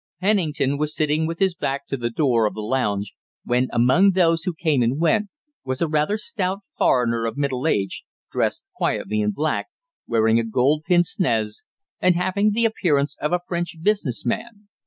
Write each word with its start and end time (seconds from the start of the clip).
Pennington 0.19 0.79
was 0.79 0.95
sitting 0.95 1.27
with 1.27 1.37
his 1.37 1.53
back 1.53 1.85
to 1.85 1.95
the 1.95 2.09
door 2.09 2.47
of 2.47 2.55
the 2.55 2.61
lounge, 2.61 3.13
when, 3.45 3.67
among 3.71 4.13
those 4.13 4.45
who 4.45 4.53
came 4.55 4.81
and 4.81 4.99
went, 4.99 5.29
was 5.63 5.79
a 5.79 5.87
rather 5.87 6.17
stout 6.17 6.61
foreigner 6.75 7.27
of 7.27 7.37
middle 7.37 7.67
age, 7.67 8.03
dressed 8.31 8.63
quietly 8.75 9.21
in 9.21 9.29
black, 9.29 9.67
wearing 10.07 10.39
a 10.39 10.43
gold 10.43 10.85
pince 10.87 11.19
nez, 11.19 11.63
and 11.99 12.15
having 12.15 12.49
the 12.49 12.65
appearance 12.65 13.15
of 13.21 13.31
a 13.31 13.41
French 13.47 13.75
business 13.83 14.25
man. 14.25 14.69